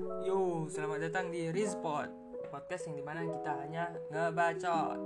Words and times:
Yo, 0.00 0.72
selamat 0.72 1.04
datang 1.04 1.28
di 1.28 1.52
Rizpod 1.52 2.08
Podcast 2.48 2.88
yang 2.88 2.96
di 2.96 3.04
mana 3.04 3.28
kita 3.28 3.52
hanya 3.60 3.92
ngebacot. 4.08 4.96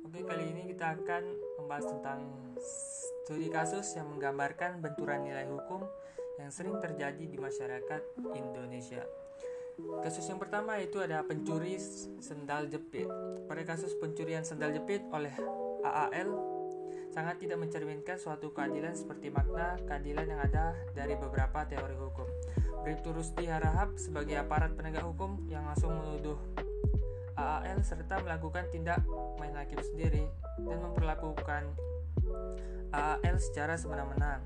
Oke, 0.00 0.24
kali 0.24 0.48
ini 0.48 0.64
kita 0.72 0.96
akan 0.96 1.22
membahas 1.60 1.84
tentang 1.84 2.24
studi 2.56 3.52
kasus 3.52 3.84
yang 4.00 4.08
menggambarkan 4.08 4.80
benturan 4.80 5.28
nilai 5.28 5.44
hukum 5.44 5.84
yang 6.40 6.48
sering 6.48 6.80
terjadi 6.80 7.20
di 7.20 7.36
masyarakat 7.36 8.00
Indonesia. 8.32 9.04
Kasus 10.00 10.24
yang 10.24 10.40
pertama 10.40 10.80
itu 10.80 10.96
ada 11.04 11.20
pencuri 11.20 11.76
sendal 12.24 12.72
jepit. 12.72 13.12
Pada 13.44 13.60
kasus 13.60 13.92
pencurian 14.00 14.40
sendal 14.40 14.72
jepit 14.72 15.04
oleh 15.12 15.36
AAL 15.84 16.55
sangat 17.16 17.40
tidak 17.40 17.64
mencerminkan 17.64 18.20
suatu 18.20 18.52
keadilan 18.52 18.92
seperti 18.92 19.32
makna 19.32 19.80
keadilan 19.88 20.36
yang 20.36 20.40
ada 20.44 20.76
dari 20.92 21.16
beberapa 21.16 21.64
teori 21.64 21.96
hukum. 21.96 22.28
Bribtu 22.84 23.16
Rusdi 23.16 23.48
Harahap 23.48 23.96
sebagai 23.96 24.36
aparat 24.36 24.76
penegak 24.76 25.00
hukum 25.00 25.40
yang 25.48 25.64
langsung 25.64 25.96
menuduh 25.96 26.36
AAL 27.40 27.80
serta 27.80 28.20
melakukan 28.20 28.68
tindak 28.68 29.00
main 29.40 29.56
hakim 29.56 29.80
sendiri 29.80 30.28
dan 30.60 30.76
memperlakukan 30.84 31.72
AAL 32.92 33.36
secara 33.40 33.80
semena-mena. 33.80 34.44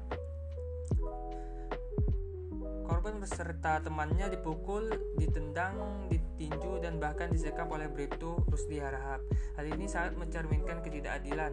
Korban 2.86 3.18
beserta 3.18 3.82
temannya 3.82 4.30
dipukul, 4.30 4.94
ditendang, 5.18 6.06
ditinju, 6.40 6.80
dan 6.80 6.96
bahkan 6.96 7.28
disekap 7.28 7.68
oleh 7.68 7.84
Bribtu 7.92 8.40
Rusdi 8.48 8.80
Harahap. 8.80 9.20
Hal 9.60 9.68
ini 9.68 9.84
sangat 9.84 10.16
mencerminkan 10.16 10.80
ketidakadilan 10.80 11.52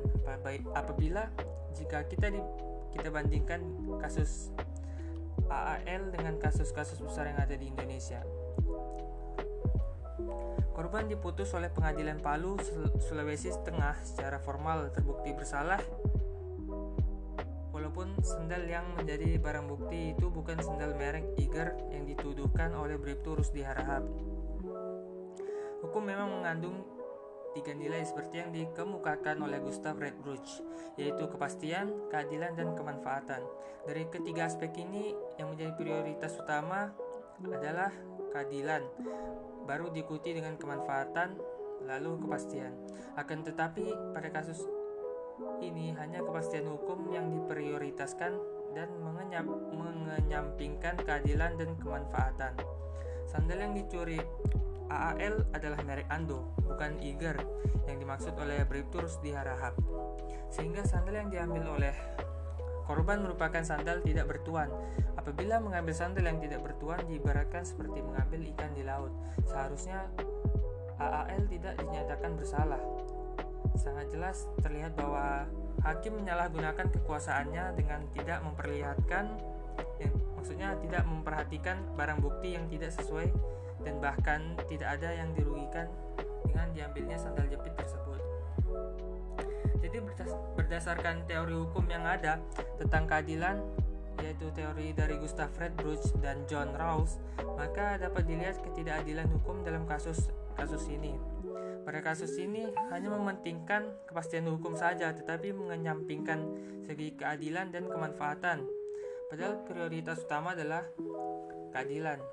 apabila 0.71 1.27
jika 1.75 2.07
kita 2.07 2.31
di, 2.31 2.39
kita 2.95 3.11
bandingkan 3.11 3.59
kasus 3.99 4.55
AAL 5.51 6.15
dengan 6.15 6.39
kasus-kasus 6.39 7.03
besar 7.03 7.27
yang 7.27 7.39
ada 7.43 7.59
di 7.59 7.67
Indonesia. 7.67 8.23
Korban 10.71 11.11
diputus 11.11 11.51
oleh 11.51 11.67
pengadilan 11.67 12.23
Palu, 12.23 12.55
Sulawesi 13.03 13.51
Tengah 13.67 13.97
secara 14.07 14.39
formal 14.39 14.93
terbukti 14.95 15.35
bersalah 15.35 15.81
walaupun 17.73 18.13
sendal 18.25 18.65
yang 18.65 18.85
menjadi 18.97 19.37
barang 19.37 19.65
bukti 19.69 20.13
itu 20.13 20.29
bukan 20.29 20.57
sendal 20.61 20.93
merek 20.97 21.25
Iger 21.37 21.77
yang 21.93 22.05
dituduhkan 22.05 22.73
oleh 22.77 22.97
Bribtu 22.97 23.37
Rusdi 23.37 23.65
Harahap. 23.65 24.05
Hukum 25.77 26.03
memang 26.09 26.41
mengandung 26.41 26.81
tiga 27.53 27.73
nilai 27.73 28.05
seperti 28.05 28.37
yang 28.37 28.53
dikemukakan 28.53 29.41
oleh 29.41 29.57
Gustav 29.61 29.97
Redbruch, 29.97 30.61
yaitu 30.97 31.25
kepastian, 31.25 31.89
keadilan, 32.13 32.53
dan 32.53 32.77
kemanfaatan. 32.77 33.41
Dari 33.85 34.05
ketiga 34.13 34.45
aspek 34.45 34.73
ini, 34.77 35.17
yang 35.41 35.53
menjadi 35.53 35.73
prioritas 35.73 36.37
utama 36.37 36.93
adalah 37.41 37.89
keadilan, 38.29 38.85
baru 39.65 39.89
diikuti 39.89 40.37
dengan 40.37 40.57
kemanfaatan, 40.57 41.37
lalu 41.85 42.21
kepastian. 42.25 42.73
Akan 43.17 43.41
tetapi, 43.41 44.13
pada 44.13 44.29
kasus 44.29 44.61
ini 45.61 45.93
hanya 45.97 46.21
kepastian 46.25 46.65
hukum 46.69 47.09
yang 47.13 47.29
diprioritaskan 47.29 48.37
dan 48.73 48.89
mengenyam, 49.01 49.49
mengenyampingkan 49.73 50.97
keadilan 51.01 51.57
dan 51.57 51.73
kemanfaatan. 51.81 52.53
Sandal 53.25 53.59
yang 53.59 53.73
dicuri 53.73 54.21
AAL 54.87 55.51
adalah 55.51 55.79
merek 55.83 56.07
Ando, 56.07 56.55
bukan 56.63 56.99
Iger 57.03 57.35
yang 57.87 57.97
dimaksud 57.99 58.35
oleh 58.39 58.63
Bribtu 58.63 59.03
Rusdi 59.03 59.35
Harahap. 59.35 59.75
Sehingga 60.47 60.83
sandal 60.87 61.23
yang 61.23 61.29
diambil 61.31 61.79
oleh 61.79 61.95
korban 62.87 63.19
merupakan 63.19 63.59
sandal 63.63 63.99
tidak 63.99 64.31
bertuan. 64.31 64.71
Apabila 65.19 65.59
mengambil 65.59 65.91
sandal 65.91 66.23
yang 66.23 66.39
tidak 66.39 66.63
bertuan 66.63 67.03
diibaratkan 67.03 67.67
seperti 67.67 67.99
mengambil 67.99 68.47
ikan 68.55 68.71
di 68.71 68.83
laut. 68.87 69.11
Seharusnya 69.43 70.07
AAL 70.95 71.51
tidak 71.51 71.75
dinyatakan 71.83 72.39
bersalah. 72.39 72.79
Sangat 73.75 74.07
jelas 74.09 74.47
terlihat 74.63 74.95
bahwa 74.95 75.45
hakim 75.83 76.17
menyalahgunakan 76.17 76.89
kekuasaannya 76.89 77.75
dengan 77.77 78.01
tidak 78.15 78.39
memperlihatkan 78.41 79.35
ya, 79.97 80.09
maksudnya 80.37 80.77
tidak 80.81 81.03
memperhatikan 81.05 81.77
barang 81.97 82.19
bukti 82.21 82.55
yang 82.55 82.65
tidak 82.69 82.93
sesuai 82.93 83.29
dan 83.85 83.95
bahkan 84.01 84.57
tidak 84.67 84.97
ada 84.99 85.09
yang 85.13 85.29
dirugikan 85.37 85.87
dengan 86.45 86.67
diambilnya 86.73 87.17
sandal 87.19 87.45
jepit 87.49 87.73
tersebut. 87.77 88.19
Jadi 89.77 89.97
berdasarkan 90.57 91.23
teori 91.29 91.53
hukum 91.53 91.85
yang 91.87 92.03
ada 92.03 92.41
tentang 92.81 93.05
keadilan 93.05 93.61
yaitu 94.17 94.49
teori 94.49 94.97
dari 94.97 95.13
Gustav 95.21 95.53
Friedrich 95.53 96.01
dan 96.25 96.41
John 96.49 96.73
Rawls, 96.73 97.21
maka 97.53 98.01
dapat 98.01 98.25
dilihat 98.25 98.57
ketidakadilan 98.65 99.29
hukum 99.29 99.61
dalam 99.61 99.85
kasus 99.85 100.33
kasus 100.57 100.89
ini. 100.89 101.13
Pada 101.85 102.03
kasus 102.03 102.35
ini 102.35 102.67
hanya 102.91 103.13
mementingkan 103.13 103.87
kepastian 104.09 104.49
hukum 104.49 104.75
saja 104.75 105.13
tetapi 105.13 105.55
mengenyampingkan 105.55 106.43
segi 106.83 107.15
keadilan 107.15 107.71
dan 107.71 107.87
kemanfaatan. 107.87 108.65
Padahal 109.27 109.59
prioritas 109.67 110.23
utama 110.23 110.55
adalah 110.55 110.87
keadilan. 111.75 112.23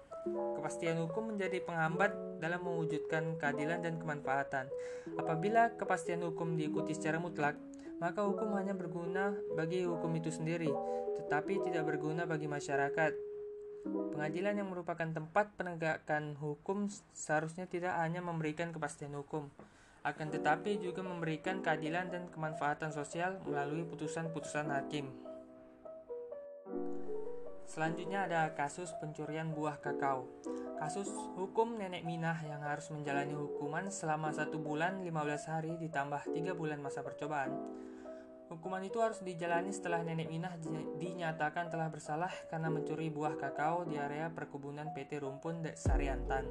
Kepastian 0.57 0.97
hukum 1.05 1.35
menjadi 1.35 1.61
penghambat 1.61 2.41
dalam 2.41 2.65
mewujudkan 2.65 3.37
keadilan 3.37 3.85
dan 3.85 4.01
kemanfaatan. 4.01 4.71
Apabila 5.21 5.75
kepastian 5.77 6.25
hukum 6.25 6.57
diikuti 6.57 6.97
secara 6.97 7.21
mutlak, 7.21 7.61
maka 8.01 8.25
hukum 8.25 8.57
hanya 8.57 8.73
berguna 8.73 9.37
bagi 9.53 9.85
hukum 9.85 10.17
itu 10.17 10.33
sendiri, 10.33 10.73
tetapi 11.21 11.61
tidak 11.69 11.85
berguna 11.85 12.25
bagi 12.25 12.49
masyarakat. 12.49 13.13
Pengadilan 13.85 14.65
yang 14.65 14.73
merupakan 14.73 15.05
tempat 15.05 15.53
penegakan 15.61 16.41
hukum 16.41 16.89
seharusnya 17.13 17.69
tidak 17.69 17.93
hanya 18.01 18.25
memberikan 18.25 18.73
kepastian 18.73 19.13
hukum, 19.13 19.53
akan 20.09 20.27
tetapi 20.33 20.81
juga 20.81 21.05
memberikan 21.05 21.61
keadilan 21.61 22.09
dan 22.09 22.33
kemanfaatan 22.33 22.97
sosial 22.97 23.45
melalui 23.45 23.85
putusan-putusan 23.85 24.73
hakim. 24.73 25.13
Selanjutnya 27.65 28.29
ada 28.29 28.53
kasus 28.53 28.93
pencurian 29.01 29.51
buah 29.57 29.81
kakao. 29.81 30.29
Kasus 30.77 31.09
hukum 31.39 31.81
nenek 31.81 32.05
Minah 32.05 32.37
yang 32.45 32.61
harus 32.61 32.93
menjalani 32.93 33.33
hukuman 33.33 33.89
selama 33.89 34.31
satu 34.37 34.61
bulan 34.61 35.01
15 35.01 35.51
hari 35.51 35.73
ditambah 35.81 36.29
tiga 36.35 36.53
bulan 36.53 36.79
masa 36.85 37.01
percobaan. 37.01 37.57
Hukuman 38.53 38.85
itu 38.85 39.01
harus 39.01 39.25
dijalani 39.25 39.73
setelah 39.73 40.05
nenek 40.05 40.29
Minah 40.29 40.53
dinyatakan 41.01 41.73
telah 41.73 41.89
bersalah 41.89 42.31
karena 42.53 42.69
mencuri 42.69 43.09
buah 43.09 43.41
kakao 43.41 43.89
di 43.89 43.97
area 43.97 44.29
perkebunan 44.29 44.93
PT 44.93 45.25
Rumpun 45.25 45.65
Sariantan. 45.73 46.45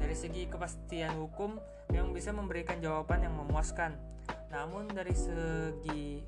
Dari 0.00 0.16
segi 0.16 0.48
kepastian 0.48 1.12
hukum 1.20 1.60
yang 1.92 2.16
bisa 2.16 2.32
memberikan 2.32 2.80
jawaban 2.80 3.28
yang 3.28 3.36
memuaskan. 3.36 4.00
Namun 4.48 4.88
dari 4.88 5.12
segi 5.12 6.24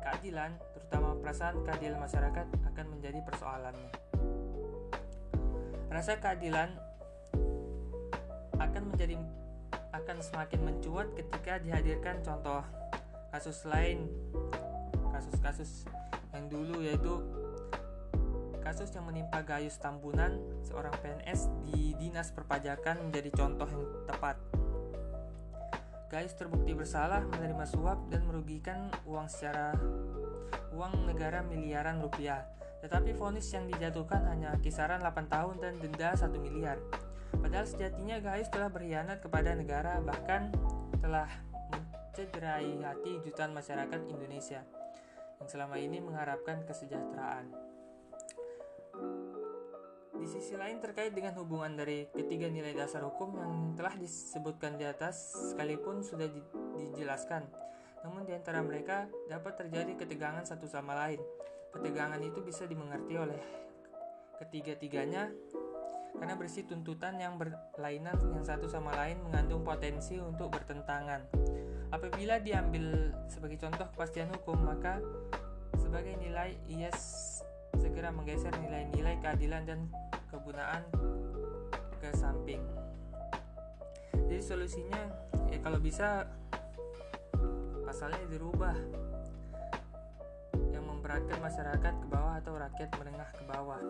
keadilan, 0.00 0.71
terutama 0.92 1.16
perasaan 1.24 1.56
keadilan 1.64 2.04
masyarakat 2.04 2.46
akan 2.68 2.86
menjadi 2.92 3.24
persoalannya. 3.24 3.90
Rasa 5.88 6.20
keadilan 6.20 6.68
akan 8.60 8.82
menjadi 8.92 9.16
akan 9.96 10.20
semakin 10.20 10.60
mencuat 10.60 11.16
ketika 11.16 11.64
dihadirkan 11.64 12.20
contoh 12.20 12.60
kasus 13.32 13.64
lain 13.64 14.04
kasus-kasus 15.16 15.88
yang 16.36 16.52
dulu 16.52 16.84
yaitu 16.84 17.24
kasus 18.60 18.92
yang 18.92 19.08
menimpa 19.08 19.40
Gayus 19.48 19.80
Tambunan 19.80 20.44
seorang 20.60 20.92
PNS 21.00 21.72
di 21.72 21.96
Dinas 21.96 22.36
Perpajakan 22.36 23.08
menjadi 23.08 23.32
contoh 23.32 23.64
yang 23.64 23.84
tepat 24.04 24.36
Gayus 26.12 26.36
terbukti 26.36 26.76
bersalah 26.76 27.24
menerima 27.24 27.64
suap 27.64 28.12
dan 28.12 28.28
merugikan 28.28 28.92
uang 29.08 29.32
secara 29.32 29.72
uang 30.72 31.08
negara 31.08 31.44
miliaran 31.44 32.00
rupiah 32.00 32.44
tetapi 32.82 33.14
vonis 33.14 33.46
yang 33.54 33.70
dijatuhkan 33.70 34.26
hanya 34.26 34.58
kisaran 34.58 34.98
8 34.98 35.30
tahun 35.30 35.54
dan 35.62 35.78
denda 35.78 36.18
1 36.18 36.34
miliar. 36.42 36.82
Padahal 37.30 37.64
sejatinya 37.64 38.18
Gayus 38.18 38.50
telah 38.50 38.68
berkhianat 38.68 39.22
kepada 39.22 39.54
negara 39.54 40.02
bahkan 40.02 40.50
telah 40.98 41.30
mencederai 41.70 42.82
hati 42.82 43.22
jutaan 43.22 43.54
masyarakat 43.54 44.00
Indonesia 44.10 44.66
yang 45.38 45.48
selama 45.48 45.78
ini 45.78 46.02
mengharapkan 46.02 46.66
kesejahteraan. 46.66 47.54
Di 50.12 50.26
sisi 50.30 50.54
lain 50.54 50.78
terkait 50.78 51.14
dengan 51.14 51.34
hubungan 51.40 51.74
dari 51.74 52.06
ketiga 52.14 52.46
nilai 52.46 52.74
dasar 52.76 53.02
hukum 53.02 53.38
yang 53.38 53.52
telah 53.74 53.94
disebutkan 53.96 54.78
di 54.78 54.86
atas 54.86 55.34
sekalipun 55.50 56.04
sudah 56.04 56.30
di, 56.30 56.42
dijelaskan, 56.78 57.42
namun 58.02 58.26
di 58.26 58.34
antara 58.34 58.58
mereka 58.62 59.06
dapat 59.30 59.62
terjadi 59.62 59.94
ketegangan 59.94 60.42
satu 60.42 60.66
sama 60.66 60.94
lain 60.94 61.22
Ketegangan 61.72 62.20
itu 62.20 62.44
bisa 62.44 62.68
dimengerti 62.68 63.16
oleh 63.16 63.40
ketiga-tiganya 64.36 65.32
karena 66.12 66.36
berisi 66.36 66.68
tuntutan 66.68 67.16
yang 67.16 67.40
berlainan 67.40 68.12
yang 68.36 68.44
satu 68.44 68.68
sama 68.68 68.92
lain 68.92 69.16
mengandung 69.24 69.64
potensi 69.64 70.20
untuk 70.20 70.52
bertentangan. 70.52 71.24
Apabila 71.88 72.36
diambil 72.36 73.16
sebagai 73.24 73.56
contoh 73.56 73.88
kepastian 73.88 74.28
hukum, 74.36 74.60
maka 74.60 75.00
sebagai 75.80 76.12
nilai 76.20 76.52
ia 76.68 76.92
segera 77.80 78.12
menggeser 78.12 78.52
nilai-nilai 78.60 79.16
keadilan 79.24 79.64
dan 79.64 79.88
kegunaan 80.28 80.84
ke 82.00 82.12
samping 82.12 82.60
jadi 84.32 84.40
solusinya 84.40 85.02
ya 85.52 85.60
kalau 85.60 85.76
bisa 85.76 86.24
pasalnya 87.92 88.24
dirubah. 88.24 88.72
Yang 90.72 90.84
memberatkan 90.88 91.38
masyarakat 91.44 91.94
ke 92.00 92.06
bawah 92.08 92.40
atau 92.40 92.56
rakyat 92.56 92.88
menengah 92.96 93.28
ke 93.36 93.44
bawah. 93.44 93.84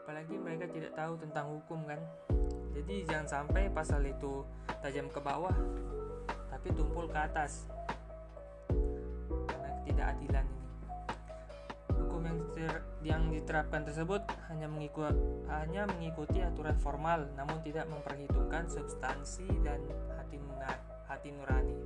Apalagi 0.00 0.40
mereka 0.40 0.64
tidak 0.72 0.96
tahu 0.96 1.20
tentang 1.20 1.44
hukum 1.52 1.84
kan? 1.84 2.00
Jadi 2.72 3.04
jangan 3.04 3.28
sampai 3.28 3.68
pasal 3.68 4.00
itu 4.08 4.48
tajam 4.80 5.12
ke 5.12 5.20
bawah 5.20 5.52
tapi 6.48 6.72
tumpul 6.72 7.04
ke 7.04 7.20
atas. 7.20 7.68
Karena 9.44 9.76
ketidakadilan 9.84 10.46
ini. 10.48 10.68
Hukum 12.00 12.20
yang 12.24 12.40
yang 13.04 13.22
diterapkan 13.28 13.84
tersebut 13.84 14.24
hanya 14.48 14.72
mengikuti 14.72 15.20
hanya 15.52 15.84
mengikuti 15.84 16.40
aturan 16.40 16.80
formal 16.80 17.28
namun 17.36 17.60
tidak 17.60 17.84
memperhitungkan 17.92 18.72
substansi 18.72 19.44
dan 19.60 19.84
hati 20.16 20.40
hati 21.04 21.28
nurani 21.28 21.76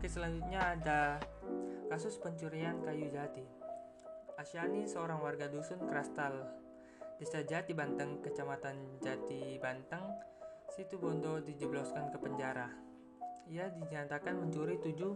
oke 0.00 0.08
selanjutnya 0.08 0.80
ada 0.80 1.20
kasus 1.92 2.16
pencurian 2.16 2.80
kayu 2.80 3.12
jati 3.12 3.44
Asyani 4.40 4.88
seorang 4.88 5.20
warga 5.20 5.44
dusun 5.52 5.76
Krastal 5.84 6.40
Desa 7.20 7.44
Jati 7.44 7.76
Banteng, 7.76 8.24
Kecamatan 8.24 8.96
Jati 9.04 9.60
Banteng, 9.60 10.00
Situ 10.72 10.96
Bondo 10.96 11.44
dijebloskan 11.44 12.08
ke 12.08 12.16
penjara. 12.16 12.72
Ia 13.52 13.68
dinyatakan 13.68 14.40
mencuri 14.40 14.80
tujuh 14.80 15.12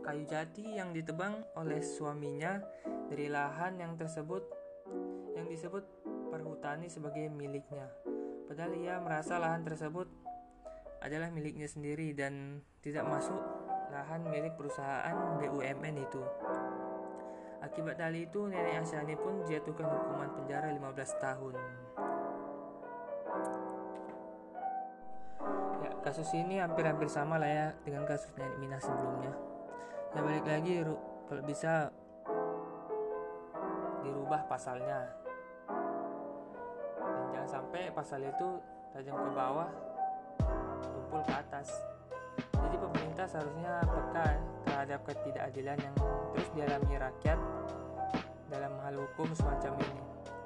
kayu 0.00 0.24
jati 0.24 0.72
yang 0.72 0.96
ditebang 0.96 1.44
oleh 1.60 1.84
suaminya 1.84 2.64
dari 3.12 3.28
lahan 3.28 3.76
yang 3.76 3.92
tersebut 4.00 4.40
yang 5.36 5.44
disebut 5.52 5.84
perhutani 6.32 6.88
sebagai 6.88 7.28
miliknya. 7.28 7.92
Padahal 8.48 8.72
ia 8.72 8.96
merasa 9.04 9.36
lahan 9.36 9.68
tersebut 9.68 10.08
adalah 11.04 11.28
miliknya 11.28 11.68
sendiri 11.68 12.16
dan 12.16 12.64
tidak 12.80 13.04
masuk 13.04 13.53
lahan 13.94 14.26
milik 14.26 14.58
perusahaan 14.58 15.38
BUMN 15.38 15.94
itu. 16.02 16.22
Akibat 17.62 17.96
hal 18.02 18.12
itu, 18.12 18.50
nenek 18.50 18.82
Asyani 18.82 19.14
pun 19.14 19.40
dijatuhkan 19.46 19.86
hukuman 19.86 20.28
penjara 20.34 20.68
15 20.74 21.22
tahun. 21.22 21.54
Ya, 25.80 25.90
kasus 26.02 26.28
ini 26.34 26.60
hampir-hampir 26.60 27.06
sama 27.06 27.38
lah 27.38 27.48
ya 27.48 27.68
dengan 27.86 28.04
kasus 28.04 28.34
nenek 28.34 28.58
Mina 28.58 28.76
sebelumnya. 28.82 29.32
Ya 30.12 30.20
balik 30.20 30.44
lagi, 30.44 30.84
kalau 31.30 31.42
bisa 31.46 31.88
dirubah 34.04 34.44
pasalnya. 34.50 35.08
Dan 36.98 37.24
jangan 37.32 37.48
sampai 37.48 37.88
pasal 37.94 38.20
itu 38.26 38.48
tajam 38.92 39.16
ke 39.16 39.30
bawah, 39.32 39.70
tumpul 40.82 41.22
ke 41.24 41.32
atas. 41.32 41.93
Pemerintah 43.24 43.40
seharusnya 43.40 43.74
peka 43.88 44.26
terhadap 44.68 45.00
ketidakadilan 45.08 45.78
yang 45.80 45.96
terus 46.36 46.48
dialami 46.52 46.94
rakyat 47.00 47.38
dalam 48.52 48.72
hal 48.84 48.94
hukum 49.00 49.32
semacam 49.32 49.80
ini. 49.80 50.02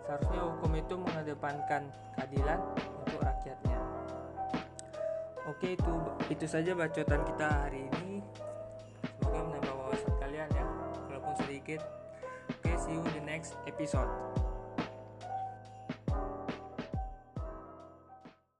Seharusnya 0.07 0.41
hukum 0.47 0.71
itu 0.79 0.95
mengedepankan 0.95 1.83
keadilan 2.15 2.63
untuk 3.03 3.19
rakyatnya. 3.19 3.79
Oke, 5.51 5.75
itu 5.75 5.91
itu 6.31 6.47
saja 6.47 6.71
bacotan 6.79 7.27
kita 7.27 7.47
hari 7.51 7.91
ini. 7.99 8.23
Semoga 9.19 9.41
menambah 9.43 9.75
wawasan 9.75 10.15
kalian 10.23 10.47
ya, 10.55 10.65
walaupun 11.11 11.35
sedikit. 11.35 11.83
Oke, 12.63 12.79
see 12.79 12.95
you 12.95 13.03
in 13.03 13.11
the 13.19 13.25
next 13.27 13.59
episode. 13.67 14.07